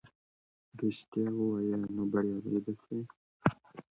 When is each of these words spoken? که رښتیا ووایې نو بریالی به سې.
که 0.77 0.79
رښتیا 0.83 1.27
ووایې 1.37 1.75
نو 1.95 2.03
بریالی 2.11 2.59
به 2.65 2.71
سې. 2.83 2.97